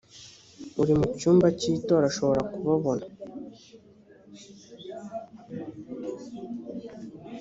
uri 0.81 0.93
mu 0.99 1.05
cyumba 1.19 1.47
cy 1.59 1.65
itora 1.73 2.05
ashobora 2.11 2.41
kukabona 2.51 3.05